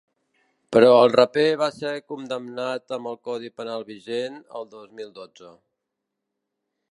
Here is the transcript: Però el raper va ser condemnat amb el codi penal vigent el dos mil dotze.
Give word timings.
Però 0.75 0.87
el 1.01 1.11
raper 1.15 1.43
va 1.61 1.67
ser 1.75 1.91
condemnat 2.13 2.97
amb 2.97 3.11
el 3.13 3.19
codi 3.29 3.53
penal 3.61 3.87
vigent 3.91 4.41
el 4.61 4.67
dos 4.77 4.89
mil 5.01 5.13
dotze. 5.19 5.55